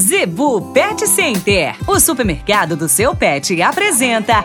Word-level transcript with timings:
Zebu 0.00 0.72
Pet 0.72 1.08
Center, 1.08 1.74
o 1.84 1.98
supermercado 1.98 2.76
do 2.76 2.88
seu 2.88 3.16
pet, 3.16 3.60
apresenta. 3.60 4.44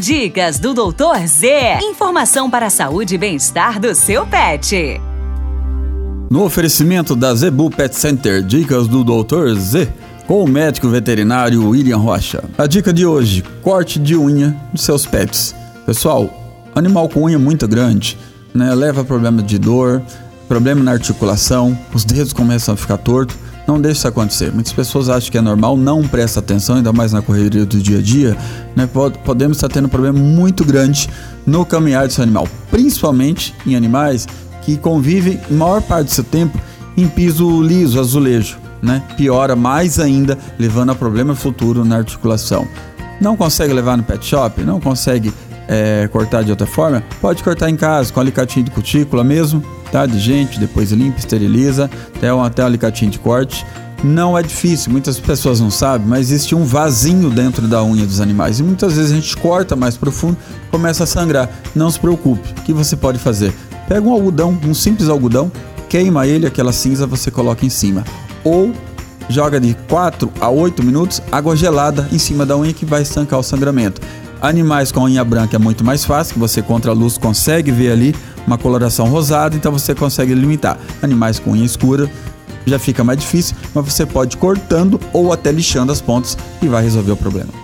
Dicas 0.00 0.58
do 0.58 0.72
Doutor 0.72 1.18
Z. 1.26 1.80
Informação 1.82 2.48
para 2.48 2.68
a 2.68 2.70
saúde 2.70 3.16
e 3.16 3.18
bem-estar 3.18 3.78
do 3.78 3.94
seu 3.94 4.26
pet. 4.26 4.98
No 6.30 6.44
oferecimento 6.44 7.14
da 7.14 7.34
Zebu 7.34 7.68
Pet 7.68 7.94
Center, 7.94 8.42
dicas 8.42 8.88
do 8.88 9.04
Doutor 9.04 9.54
Z, 9.54 9.92
com 10.26 10.42
o 10.42 10.48
médico 10.48 10.88
veterinário 10.88 11.68
William 11.68 11.98
Rocha. 11.98 12.42
A 12.56 12.66
dica 12.66 12.90
de 12.90 13.04
hoje: 13.04 13.44
corte 13.60 13.98
de 13.98 14.16
unha 14.16 14.58
dos 14.72 14.80
seus 14.80 15.04
pets. 15.04 15.54
Pessoal, 15.84 16.32
animal 16.74 17.06
com 17.06 17.24
unha 17.24 17.38
muito 17.38 17.68
grande, 17.68 18.16
né, 18.54 18.74
leva 18.74 19.04
problema 19.04 19.42
de 19.42 19.58
dor, 19.58 20.00
problema 20.48 20.82
na 20.82 20.92
articulação, 20.92 21.78
os 21.92 22.02
dedos 22.02 22.32
começam 22.32 22.72
a 22.72 22.76
ficar 22.78 22.96
tortos 22.96 23.44
não 23.66 23.80
deixe 23.80 23.98
isso 23.98 24.08
acontecer. 24.08 24.52
Muitas 24.52 24.72
pessoas 24.72 25.08
acham 25.08 25.30
que 25.30 25.38
é 25.38 25.40
normal, 25.40 25.76
não 25.76 26.02
presta 26.06 26.40
atenção, 26.40 26.76
ainda 26.76 26.92
mais 26.92 27.12
na 27.12 27.22
correria 27.22 27.64
do 27.64 27.78
dia 27.78 27.98
a 27.98 28.02
dia. 28.02 28.36
Né? 28.76 28.88
Podemos 29.24 29.56
estar 29.56 29.68
tendo 29.68 29.86
um 29.86 29.88
problema 29.88 30.18
muito 30.18 30.64
grande 30.64 31.08
no 31.46 31.64
caminhar 31.64 32.10
seu 32.10 32.22
animal, 32.22 32.48
principalmente 32.70 33.54
em 33.66 33.74
animais 33.74 34.26
que 34.62 34.76
convivem 34.76 35.40
maior 35.50 35.82
parte 35.82 36.06
do 36.06 36.12
seu 36.12 36.24
tempo 36.24 36.58
em 36.96 37.08
piso 37.08 37.62
liso, 37.62 37.98
azulejo. 37.98 38.58
Né? 38.82 39.02
Piora 39.16 39.56
mais 39.56 39.98
ainda, 39.98 40.38
levando 40.58 40.90
a 40.90 40.94
problema 40.94 41.34
futuro 41.34 41.84
na 41.84 41.96
articulação. 41.96 42.68
Não 43.20 43.36
consegue 43.36 43.72
levar 43.72 43.96
no 43.96 44.02
pet 44.02 44.24
shop? 44.24 44.62
Não 44.62 44.80
consegue 44.80 45.32
é, 45.68 46.08
cortar 46.08 46.42
de 46.42 46.50
outra 46.50 46.66
forma? 46.66 47.02
Pode 47.20 47.42
cortar 47.42 47.68
em 47.70 47.76
casa, 47.76 48.12
com 48.12 48.20
alicatinho 48.20 48.64
de 48.64 48.70
cutícula 48.70 49.24
mesmo, 49.24 49.62
tá? 49.90 50.06
De 50.06 50.18
gente, 50.18 50.58
depois 50.58 50.92
limpa, 50.92 51.18
esteriliza, 51.18 51.90
até 52.16 52.32
um, 52.32 52.42
até 52.42 52.62
alicatinho 52.62 53.10
de 53.10 53.18
corte. 53.18 53.64
Não 54.02 54.36
é 54.36 54.42
difícil, 54.42 54.92
muitas 54.92 55.18
pessoas 55.18 55.60
não 55.60 55.70
sabem, 55.70 56.06
mas 56.06 56.30
existe 56.30 56.54
um 56.54 56.64
vasinho 56.64 57.30
dentro 57.30 57.66
da 57.66 57.82
unha 57.82 58.04
dos 58.04 58.20
animais 58.20 58.60
e 58.60 58.62
muitas 58.62 58.96
vezes 58.96 59.10
a 59.10 59.14
gente 59.14 59.34
corta 59.34 59.74
mais 59.74 59.96
profundo, 59.96 60.36
começa 60.70 61.04
a 61.04 61.06
sangrar. 61.06 61.48
Não 61.74 61.90
se 61.90 61.98
preocupe, 61.98 62.46
o 62.50 62.62
que 62.64 62.72
você 62.72 62.96
pode 62.96 63.18
fazer? 63.18 63.54
Pega 63.88 64.06
um 64.06 64.12
algodão, 64.12 64.58
um 64.66 64.74
simples 64.74 65.08
algodão, 65.08 65.50
queima 65.88 66.26
ele, 66.26 66.46
aquela 66.46 66.70
cinza 66.72 67.06
você 67.06 67.30
coloca 67.30 67.64
em 67.64 67.70
cima. 67.70 68.04
Ou 68.44 68.74
joga 69.28 69.58
de 69.58 69.74
4 69.88 70.30
a 70.40 70.50
8 70.50 70.82
minutos 70.82 71.22
água 71.32 71.56
gelada 71.56 72.06
em 72.12 72.18
cima 72.18 72.44
da 72.44 72.56
unha 72.56 72.72
que 72.72 72.84
vai 72.84 73.02
estancar 73.02 73.38
o 73.38 73.42
sangramento. 73.42 74.00
Animais 74.44 74.92
com 74.92 75.04
unha 75.04 75.24
branca 75.24 75.56
é 75.56 75.58
muito 75.58 75.82
mais 75.82 76.04
fácil, 76.04 76.34
que 76.34 76.38
você 76.38 76.60
contra 76.60 76.90
a 76.90 76.94
luz 76.94 77.16
consegue 77.16 77.70
ver 77.70 77.90
ali 77.90 78.14
uma 78.46 78.58
coloração 78.58 79.06
rosada, 79.06 79.56
então 79.56 79.72
você 79.72 79.94
consegue 79.94 80.34
limitar. 80.34 80.78
Animais 81.00 81.38
com 81.38 81.52
unha 81.52 81.64
escura 81.64 82.10
já 82.66 82.78
fica 82.78 83.02
mais 83.02 83.18
difícil, 83.18 83.56
mas 83.74 83.90
você 83.90 84.04
pode 84.04 84.36
cortando 84.36 85.00
ou 85.14 85.32
até 85.32 85.50
lixando 85.50 85.90
as 85.90 86.02
pontas 86.02 86.36
e 86.60 86.68
vai 86.68 86.82
resolver 86.82 87.12
o 87.12 87.16
problema. 87.16 87.63